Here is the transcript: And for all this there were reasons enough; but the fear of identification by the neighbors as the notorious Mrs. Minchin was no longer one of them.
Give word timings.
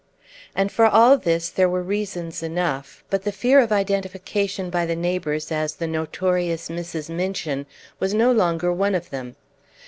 And 0.55 0.71
for 0.71 0.85
all 0.87 1.15
this 1.15 1.49
there 1.51 1.69
were 1.69 1.83
reasons 1.83 2.41
enough; 2.41 3.03
but 3.11 3.21
the 3.21 3.31
fear 3.31 3.59
of 3.59 3.71
identification 3.71 4.71
by 4.71 4.83
the 4.87 4.95
neighbors 4.95 5.51
as 5.51 5.75
the 5.75 5.85
notorious 5.85 6.69
Mrs. 6.69 7.07
Minchin 7.07 7.67
was 7.99 8.11
no 8.15 8.31
longer 8.31 8.73
one 8.73 8.95
of 8.95 9.11
them. 9.11 9.35